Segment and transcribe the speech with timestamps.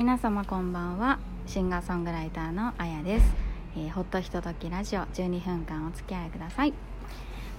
[0.00, 1.18] 皆様こんばんは。
[1.46, 3.26] シンガーソングライターのあやです、
[3.76, 6.72] えー、ほっとひとときラジオ12分間お付き合いください。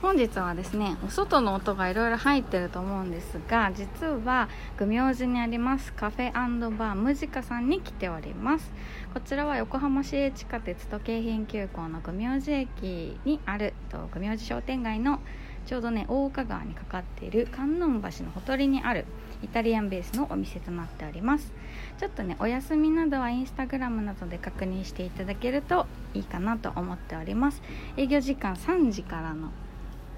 [0.01, 8.73] 本日はですねお外の音がいろいろ入ってると思うんですが実は組明寺にありますカフェバームジカさんに来ております。
[9.13, 15.19] こちらは横浜市営地下鉄時計研究校の組明寺駅にあると組明寺商店街の
[15.65, 19.05] ちょうどね大岡川にかかっている観音橋のほとりにある
[19.43, 21.53] イタリアンベースのお店となっております。
[21.99, 27.61] ちょっとねお休みなどはインスタグラムなどで確認していただけるといいかなと思っております。
[27.97, 29.49] 営業時間3時からの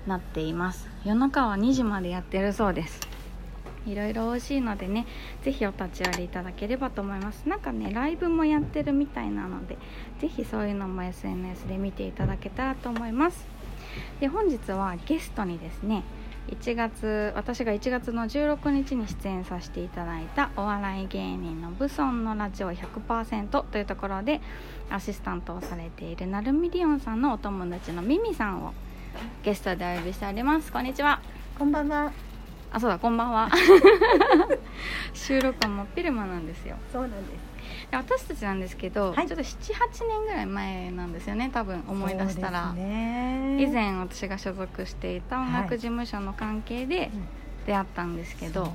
[0.07, 0.89] なっています。
[1.05, 2.99] 夜中は2時までやってるそうです。
[3.85, 5.05] いろいろ美味しいのでね
[5.43, 7.47] ぜひお立ち寄りいただければと思います。
[7.47, 9.77] なんかねライブもやってるみたいなので
[10.19, 13.45] ぜひそういうのも SNS で見ていただけたらと思います。
[14.19, 16.03] で本日はゲストにですね
[16.49, 24.41] 1月私が1月の16日に出演させていただいたお笑い芸人のブソンのラジオ100%というところで
[24.89, 28.73] アシスタントをされているナルミリオンさんのお友達のミミさんを
[29.43, 31.21] ゲストでお呼びしておりますこんにちは
[31.57, 32.32] こんばんは。
[32.73, 33.49] あそうだこんばんは。
[35.13, 36.75] 収録は真っ昼間なんですよ。
[36.91, 37.91] そうなんです。
[37.91, 39.27] で私たちなんですけど、はい。
[39.27, 48.71] ちょっと78年ぐらい前なんですよね多分思い出したら、そうですね、以前私が所属していた音楽事務所の関係でうん出会ったんですけど、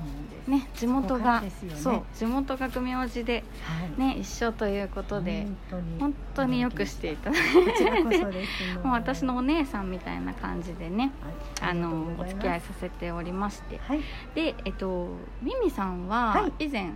[0.47, 5.45] ね地元がねそう地元が組王子ではい、ね一緒ということで
[5.99, 7.43] 本当によくしていただい。
[7.75, 8.23] て
[8.83, 11.11] もう私のお姉さんみたいな感じでね
[11.61, 12.67] はい、あのお付き合いす。
[12.67, 14.01] させておりましてはい、
[14.35, 15.09] でえっと
[15.41, 16.91] ミミさんははい以前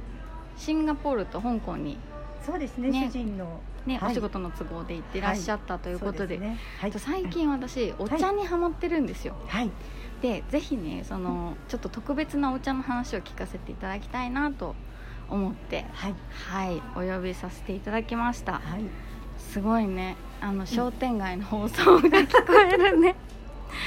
[0.57, 1.97] シンガポールと香港に
[2.45, 2.89] そうですね。
[2.89, 4.11] ね主人のね、はい。
[4.11, 6.47] お仕事の都合で行ってらっしゃったということで,、そうすね、
[6.79, 9.71] はい、えっと最近私お茶にハマってるんですよ、はい、
[10.21, 14.75] でぜひねそのちょっと特別なお茶の話を聞かせていただきたいなと
[15.29, 16.15] 思ってはい、
[16.47, 18.53] はいお呼びさせていただきました。
[18.53, 18.85] はい、
[19.37, 20.15] すごいね。
[20.41, 23.15] あの商店街の放送が聞こえるね。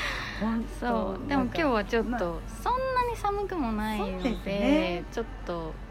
[0.80, 1.28] そう。
[1.28, 2.20] でも今日はちょっと、まあ。
[2.20, 2.26] そ
[2.70, 5.04] んなに寒くもないのでね。
[5.12, 5.85] ちょっとうん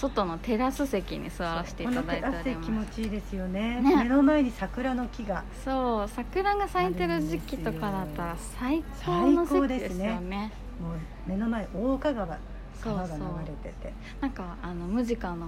[0.00, 2.90] 外のテラス席に座らせていただいておこのテラス気持ります。
[2.92, 3.80] ちいいですよね。
[3.80, 5.44] ね目の前に桜の木が。
[5.64, 10.52] そう桜が咲いてる時期とかだったら最高の席ですすでねよね。
[10.80, 12.38] もう目の前大岡川
[12.80, 13.92] 川が流そうれてて。
[14.20, 15.46] なんかあのムジカの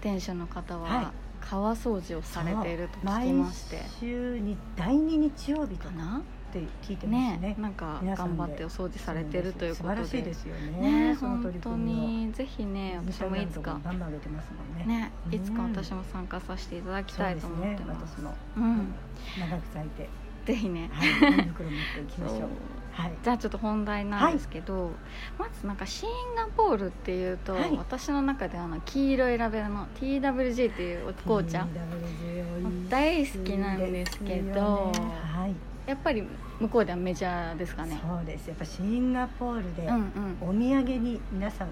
[0.00, 1.06] 店主の方は、はい。
[1.40, 3.76] 川掃除をされていると聞きまして。
[3.76, 5.90] 毎週に第二日曜日とか。
[5.90, 6.22] かな？
[6.50, 7.38] って聞いてますね。
[7.38, 9.94] ねなんか頑張ってお掃除されてるということで。
[9.94, 11.08] 素晴らしいですよね。
[11.08, 13.80] ね本当にぜひね私もいつか。
[13.84, 14.94] バンバン上げてますもんね。
[14.94, 18.16] ねいつか私も参加させていただきたいと思ってます。
[18.16, 18.30] そうですね。
[18.56, 18.94] うん。
[19.28, 20.08] 私も長く咲いて。
[20.46, 21.08] ぜひね、はい
[21.48, 22.40] 袋持っていきましょう。
[22.92, 23.12] はい。
[23.22, 24.90] じゃあちょっと本題なんですけど、
[25.38, 27.76] まずなんかシンガポールっていうと、はい。
[27.76, 31.66] 私の中であの黄色いラベルの TWG っていうお紅茶。
[32.90, 36.22] 大好きなんですけどはいやっぱり
[36.60, 38.00] 向こうではメジャーですかね。
[38.00, 38.46] そうです。
[38.46, 40.36] やっぱシンガポールでうんうん。
[40.40, 41.66] お土産に皆さん。
[41.66, 41.70] あ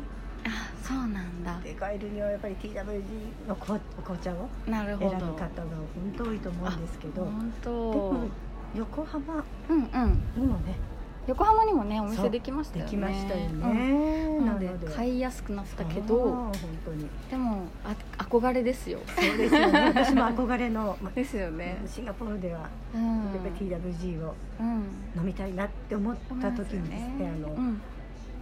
[0.82, 1.60] そうなんだ。
[1.62, 5.48] で帰るにはやっぱり TWG のこお紅茶を選ぶ方が
[5.94, 7.24] 本当多いと思うんですけど。
[7.24, 7.70] で本当。
[7.70, 8.28] も
[8.74, 10.22] 横浜うんうん。
[10.36, 10.74] にもね
[11.28, 12.90] 横浜にもねお店できましたでよね。
[12.90, 14.40] きましたようん。
[14.40, 16.52] ね、なので買いやすくなったけど本
[16.86, 17.06] 当に。
[17.30, 17.94] でもあ
[18.24, 18.98] 憧れですよ。
[19.14, 19.92] そうですよね。
[19.94, 21.82] 私も憧れの、まですよね。
[21.86, 23.16] シンガポールではうん。
[23.16, 24.66] やっぱり TWG をうん。
[25.16, 27.80] 飲みたいなって思った時にですねあの、うん。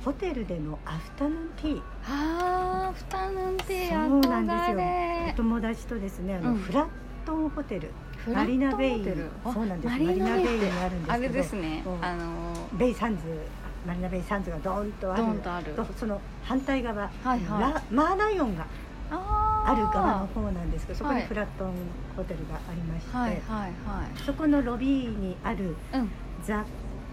[0.04, 1.82] ホテルでのアフタヌーンティー。
[2.08, 4.78] あーアフタヌーンティーそうなんですよ。
[5.32, 6.58] お友達とですねあの、うん。
[6.58, 6.86] フラ
[7.24, 7.90] トンホテル。
[8.32, 9.04] マリナベイ
[9.44, 9.92] そうなんです。
[9.92, 11.12] マリナベイにあるんですけど。
[11.12, 11.82] あれですね。
[11.84, 12.04] うん。
[12.04, 13.22] あのベイサンズ
[13.86, 15.22] マリナベイサンズがドーンとある。
[15.40, 15.72] とある。
[15.74, 17.40] とその反対側、はいはい。
[17.60, 18.66] マーライオンが
[19.10, 21.72] ある側の方なんですけどそこにはいフラトン
[22.16, 23.40] ホテルがありまして、はいはい
[23.86, 26.10] はそこのロビーにあるいうん。
[26.44, 26.64] ザ・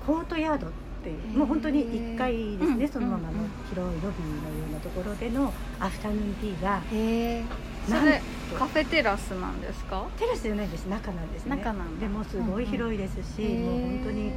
[0.06, 0.69] コートヤードっ
[1.03, 2.92] ていうもう本当に1階ですね、うん。
[2.92, 7.44] そのままのうんうん広いロビーのようなところでのアフタヌーンティーがへえ
[7.88, 10.06] それとカフェテラスなんですか？
[10.18, 11.57] テラスじゃないです中なんですね。
[11.57, 12.07] 中なんだ。
[12.07, 14.31] でもすごい広いですし、もう本当に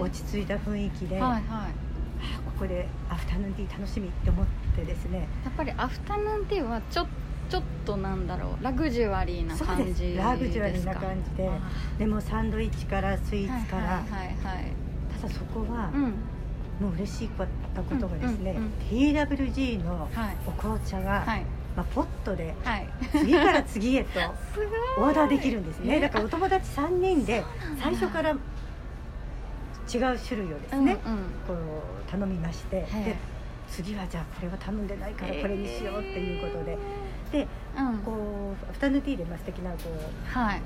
[0.00, 1.42] 落ち着いた雰囲気で、はいはい。
[1.48, 1.68] あ
[2.46, 4.46] ここでアフタヌーンティー楽しみって思っ
[4.76, 5.28] てですね。
[5.44, 7.06] やっぱりアフタヌーンティーはちょ
[7.50, 8.64] ちょっとなんだろう。
[8.64, 10.18] ラグジュアリーな感じですです。
[10.18, 11.48] かラグジュアリーな感じで。
[11.48, 11.58] あ
[11.98, 14.72] でもサンドイッチからスイーーツから、はいはいはいはい。
[15.20, 16.02] ただそこは、うん。
[16.80, 20.36] もう嬉しかったことがですね、うんうんうん TWG のはい。
[20.46, 21.44] お紅茶が、はい。
[21.76, 22.88] まあ、ポットではい。
[23.10, 24.20] 次から次へと
[24.98, 25.96] オーダーできるんですね。
[25.96, 27.44] えだからお友達3人で
[27.80, 28.36] 最初から
[29.94, 30.96] 違う種類をですね、
[31.46, 33.04] こう頼みましてはい。
[33.04, 33.16] で
[33.68, 36.76] 次はじゃあこれは頼んでないからこれにしようっていうことで、
[37.32, 37.98] でうん。
[37.98, 40.62] こうアフタヌーンティーでまあ素敵なこうはい。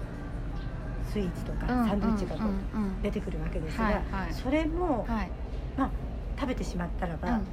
[1.13, 5.31] スイーツとかうんサンドイッチがこう出てくるわけですが、それも、はい。
[5.77, 5.91] まあ
[6.39, 7.47] 食べてしまったらば、うん。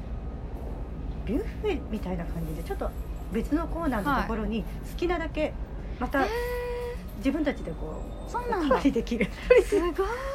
[1.26, 2.90] ビュッフェみたいな感じでちょっと
[3.32, 5.54] 別のコーナーのところに好きなだけ
[6.00, 6.26] また
[7.18, 9.28] 自分たちでこうそうなんできる。
[9.66, 9.94] すごい。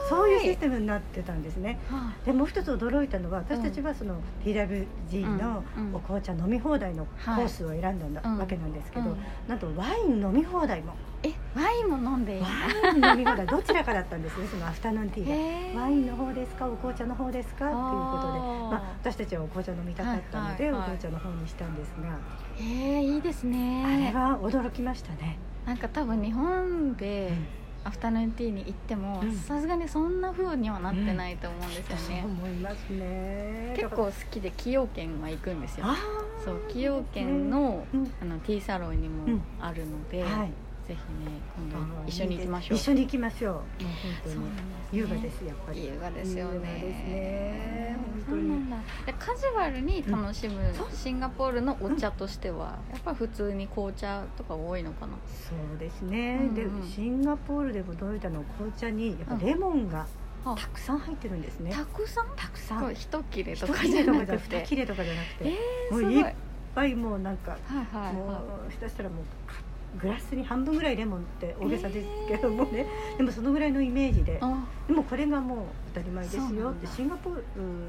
[0.09, 1.79] そういうシステムになってたんですね。
[1.91, 5.63] はでもう一つ驚いたのは私たちはその TWG の
[5.93, 7.45] お紅茶飲み放題のコはい。
[7.45, 9.17] ースを選んだうんわけなんですけど、うん。
[9.49, 10.95] なんとワイン飲み放題も。
[11.23, 15.83] えワインも飲んでいいワんだイン飲み放題どちらかだったんですね そのアフタヌーンティーが。
[15.83, 16.67] ワインの方ですか？
[16.67, 17.67] お紅茶の方ですか？
[17.67, 18.39] っていうことで。
[18.39, 18.71] あー。
[18.71, 22.17] まあ、私たちはお紅茶飲みたかったので、お紅茶の方にしたんですが、
[22.57, 22.65] へ
[22.99, 25.39] えいいですあれねは驚きましたね。
[25.67, 27.47] なんか多分日本でうん。
[27.83, 29.35] アフタヌーンティーに行ってもうん。
[29.35, 33.73] さすがにそんな風にはなってないと思うんですよね、思いますね。
[33.75, 35.87] 結構好きで崎陽軒は行くんですよ。
[36.45, 38.13] そう崎陽軒のうん。
[38.21, 39.43] あのティーサロンにもうん。
[39.61, 40.51] あるので、はい
[40.91, 42.77] ぜひね今度一緒に行きましょう。
[42.77, 43.53] 一緒に行きましょう。
[43.53, 44.45] もう本当に。
[44.45, 44.51] ね。
[44.93, 45.85] 優雅ですやっぱり。
[45.85, 47.97] 優雅ですよね。
[48.29, 48.77] そうなんだ。
[49.07, 50.61] でカジュアルに楽しむ
[50.93, 55.13] シンガポールのお茶としてはやっぱり普通に紅茶とか多いのかな。
[55.49, 56.39] そうですね。
[56.41, 56.55] うんうん。
[56.83, 60.09] でシンガポールでも驚いたのは紅茶にやっぱレモンが
[60.45, 60.57] あ。
[60.59, 61.49] たくさん入ってるんんね。
[61.73, 62.27] たくさん？
[62.35, 62.93] たくさん。
[62.93, 64.57] 一切れ一とかじゃなくて。
[64.63, 65.57] 二切れとかじゃなくえ
[65.89, 66.35] て、もういっ
[66.75, 69.25] ぱいもうなんかはいはいもはう下手したらもう
[69.99, 74.41] グラスに半分ぐらいレモンって大げさですけどもね、でもそのぐらいのイメージで。
[74.87, 75.59] でもこれがもう
[75.95, 76.87] 当たり前ですよって。
[76.87, 77.45] シンガポール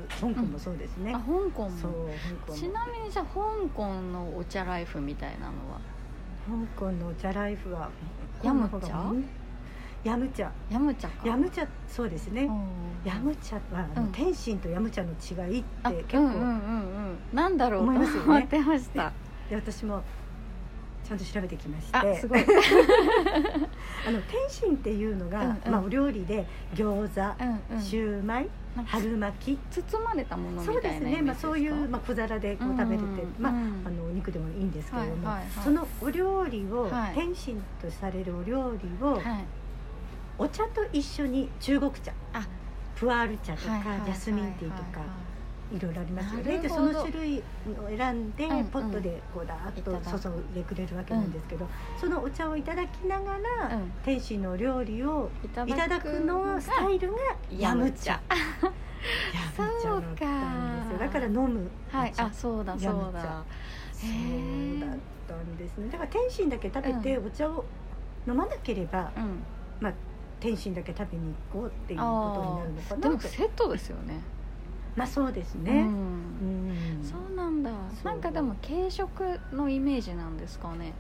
[0.10, 2.14] 香港もそうですね、あ香港そうも香
[2.48, 2.58] 港も。
[2.58, 3.42] ちなみにじゃあ香
[3.74, 5.80] 港のお茶ライフみたいなのは？
[6.48, 7.90] 香港のお茶ライフは
[8.44, 9.26] ヤム茶香港の方がうん
[10.04, 11.28] ヤム茶ヤム茶か。
[11.28, 12.46] ヤム茶そうですね。
[12.46, 12.66] うん。
[13.06, 13.62] ヤム茶は
[13.96, 14.12] あの、うん。
[14.12, 17.18] 天津とヤム茶の違いっあて結構、うんうんうんうん。
[17.32, 19.14] なんだろうと思いますよね思ってました
[19.50, 20.02] で私も
[21.04, 21.98] ちゃんと調べてきまして。
[21.98, 22.40] あすごい。
[24.08, 25.72] あの天津っていうのが、うんうん。
[25.72, 27.82] まあ、お料理で餃子、うんうん。
[27.82, 28.50] シューマイ
[28.86, 29.60] 春巻き。
[29.82, 33.84] 包まれたものみたそうですね、まあ、そういう、まあ、小皿でこう食べれて、うんまあ、うん。
[33.86, 35.64] あのお肉でもいいんですけれども、はいはいはい。
[35.64, 37.14] そのお料理を、はい。
[37.14, 39.24] 天津とされるお料理を、はい。
[40.38, 42.12] お茶と一緒に中国茶。
[42.34, 42.48] あ。
[43.02, 45.04] プワール茶とか、はいはいはいジャスミンティーとか、い
[45.80, 46.60] ろいろありますよね。
[46.60, 47.44] でその種類を
[47.96, 51.68] 選んで、ポットでこうだくと注いでくれるわけなんですけど、
[52.00, 53.34] そのお茶をいただきなが
[53.68, 53.92] ら、うん。
[54.04, 57.18] 天津の料理をいただくのスタイルが
[57.58, 58.12] ヤム茶。
[58.12, 58.20] ヤ
[59.58, 59.90] ム茶。
[59.90, 61.00] だったんですよ。
[61.00, 62.14] だから飲むはい。
[62.18, 63.22] あそうだそうだ。
[63.22, 63.44] 茶。
[63.94, 65.90] そうだったんですね。
[65.92, 67.64] だから天津だけ食べてうお茶を
[68.28, 69.44] 飲まなければ、うん。
[69.80, 69.94] まあ
[70.42, 74.20] 天津だけ食べに行こうっていうことになるのかでなともセットですよね
[74.96, 75.86] まあそうですうね、ん。
[75.86, 77.04] うん。
[77.04, 77.72] そうなんだ。
[78.04, 80.94] なんかでも軽食のイメージなんですかね？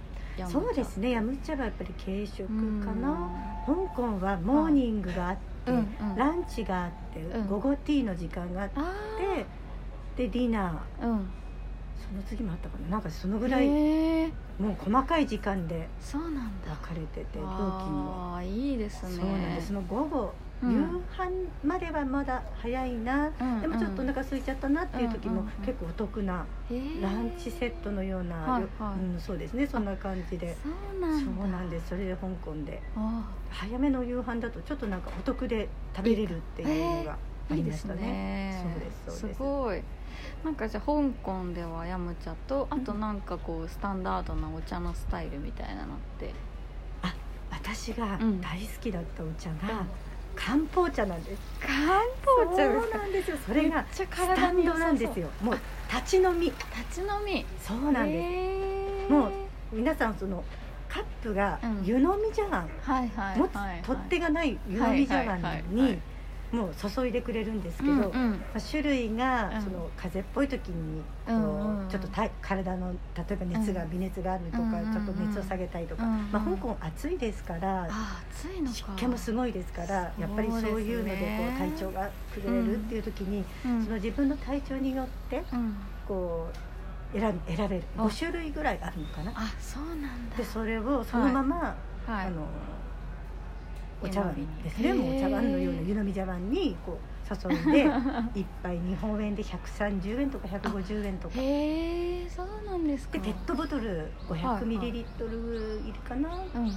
[0.49, 1.11] そうですね。
[1.11, 2.81] ヤム茶はやっぱり軽食うん。
[2.81, 3.29] かな
[3.65, 5.35] 香港はモーニングがあっ
[5.65, 6.17] て、うんうん。
[6.17, 7.47] ランチがあって、うん。
[7.47, 8.81] 午後ティーの時間があってあ
[10.17, 11.03] でディナー。
[11.03, 11.29] ーうん。
[12.09, 12.87] その次もあったかな。
[12.89, 13.67] なんかそのぐらい
[14.57, 16.71] もう細かい時間でそうなんだ。
[16.81, 17.45] 分かれてて料
[17.83, 19.11] 金もああいいですね。
[19.11, 19.67] そうなんです。
[19.67, 20.33] その午後、
[20.63, 20.71] うん。
[20.73, 23.61] 夕飯まではまだ早いな、うん。
[23.61, 26.45] でもちょっとお腹空いちゃったなっていう時も結構お得な
[27.01, 28.99] ランチセットのような、はいはい。
[28.99, 29.65] うん、そうですね。
[29.67, 30.55] そんな感じで。
[30.63, 31.41] そうなんだ。
[31.41, 31.89] そうなんです。
[31.89, 32.81] それで香港で。
[32.95, 37.11] あ早めの夕飯だとちょっとなんかお得で食べれるっていうのが
[37.49, 38.11] あーいいですりましたね。
[38.11, 38.65] ね。
[38.71, 39.39] そうですそうです。
[39.39, 39.81] ごい。
[40.43, 46.33] なんかじゃあ香港ではヤム茶とあとなんかこうスタンダードなお茶のスタイルみたいなのって。
[47.53, 48.41] 私がうん。
[48.41, 49.87] 大好きだったお茶が、うん
[50.35, 51.41] 漢方茶なんです。
[51.59, 52.97] 漢方茶ですか？
[52.97, 53.37] そうなんですよ。
[53.45, 55.29] それがスタンドなんですよ。
[55.41, 55.59] もう
[55.93, 56.45] 立ち飲み。
[56.45, 56.55] 立
[56.91, 57.45] ち飲み。
[57.59, 59.31] そうなんです、もう
[59.73, 60.43] 皆さんその
[60.89, 65.99] カップがうん湯飲み茶碗、はいはいはいはい取っ手がない湯飲み茶碗に
[66.51, 69.61] もう注いでくれるんですけど、うんうまんあ、種類がうん。
[69.61, 71.47] その風邪っぽい時にこう、うんう
[71.81, 71.89] んうん。
[71.89, 73.89] ちょっとた体の例えば熱が、うん。
[73.91, 77.87] 微熱があるとか、うんちょっと熱を下げたいとか、うんうんまあ、香港暑いですから、
[78.67, 83.83] 湿気もすごいですからやっぱりそういうのでこう体調が崩れるっていう時に、うん。
[83.83, 85.75] その自分の体調によってうん。
[86.07, 86.49] こ
[87.15, 87.83] う選べ選べる。
[87.97, 88.01] あ。
[88.03, 89.31] 5種類ぐらいあるのかな。
[89.35, 90.35] あそうなんだ。
[90.37, 92.27] でそれをそのまま、はい。
[92.27, 92.45] あの
[94.03, 97.89] お茶碗ですねもうお茶碗のような湯飲み茶碗にこう注いで
[98.35, 101.35] 一杯日本円で130円とか150円とか。
[101.37, 103.13] へえそうなんですか。
[103.13, 106.67] でペットボトルはい500ミリリットルいるかな、うん。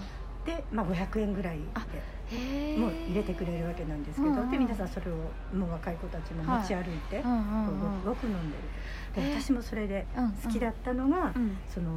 [0.44, 1.84] で、まあ、500円ぐらいあ
[2.30, 5.14] でもう入れてくれるわけなんですけど、うんうんで皆さんそれを
[5.54, 8.56] もう若い子たちも持ち歩いて、うんうんこうごくごく飲んで
[9.16, 9.28] る。
[9.28, 11.56] で私もそれでうん好きだったのが、うん。
[11.68, 11.90] その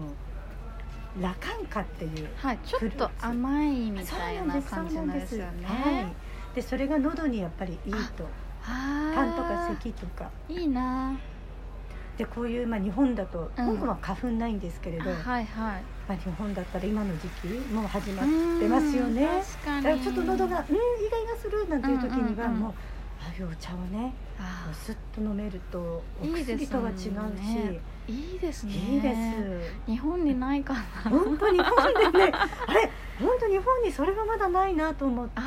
[1.21, 5.65] ラカンカっていうはいちょっと甘いみたいな感じなんですよね。
[5.65, 8.23] はい、でそれが喉にやっぱりいいと。
[8.61, 10.29] は痰とか咳とか。
[10.49, 11.17] いいな。
[12.17, 13.75] でこういう、まあ、日本だとうん。
[13.75, 15.45] 香港は花粉ないんですけれど、はいはい。
[16.07, 18.25] まあ、日本だったら今の時期もう始まっ
[18.59, 19.27] てますよね。
[19.65, 20.79] だからちょっと喉が「うんイ
[21.11, 22.59] ガイガする」なんていう時にはうんうんうん。
[22.61, 22.73] もうあ
[23.27, 27.09] あいうお茶をねあスッと飲めるとお薬とは違うし。
[27.09, 28.71] ねいいですね。
[28.71, 29.91] いいです。
[29.91, 30.79] 日本にないかな。
[31.09, 35.41] 本当日本でねあれ本当日本にそれがまだないなと思って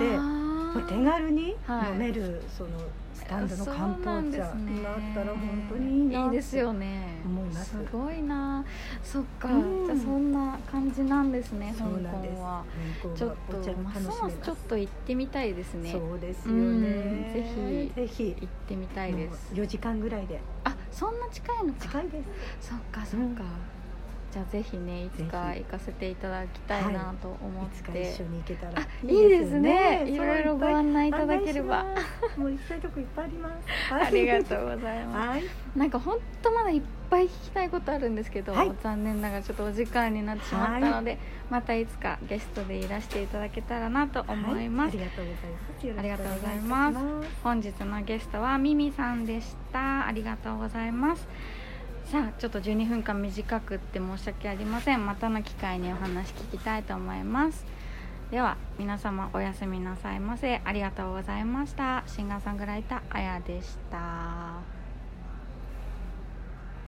[0.87, 1.93] 手軽にはい。
[1.93, 2.71] 飲めるその
[3.15, 4.83] スタンドの漢方茶んですね。
[4.83, 7.21] だったら本当にいいなっていいですよね。
[7.53, 7.71] す。
[7.71, 8.65] すごいな。
[9.03, 9.87] そっか、うん。
[9.87, 12.65] じゃあそんな感じなんですね香港は。
[13.15, 14.07] ちょっとます。
[14.07, 15.93] ますちょっと行ってみたいですね。
[15.93, 16.83] そうですようん。
[16.83, 17.95] ねぜひ。
[17.95, 18.37] ぜひ。
[18.41, 19.53] 行ってみたいです。
[19.55, 20.41] 4時間ぐらいで。
[20.65, 21.81] あそんな近いのか。
[21.81, 22.23] 近いで
[22.61, 22.71] す。
[22.71, 23.35] そっかそっか、うん
[24.33, 28.81] じゃあぜひねいつか行かせていただきたいなと思っいつかて、一緒に行けたら。
[28.81, 30.03] あいいですね。
[30.07, 31.85] そういろいろご案内いただければ。
[32.37, 33.67] もう行きたいとこいっぱいあります。
[33.93, 35.29] ありがとうございます。
[35.31, 35.43] はい。
[35.75, 38.73] なんか本当まだいっぱい聞きたいことあるんですけど、はい。
[38.81, 41.19] 残念ながらちょっとお時間になってしまったので、
[41.51, 45.07] またいつかゲストでいらしていただけたらなと思います、はい。
[45.07, 45.99] ありがとうございます。
[45.99, 47.33] ありがとうございます。
[47.43, 50.07] 本日のゲストはミミさんでした。
[50.07, 51.27] ありがとうございます
[52.11, 55.07] さあちょっと12分間短くって申し訳ありません。
[55.07, 57.65] またの機会にお話聞きたいと思います。
[58.33, 60.61] では皆様おやすみなさいませ。
[60.65, 62.03] ありがとうございました。
[62.09, 64.80] シンガーソングライターあやでした。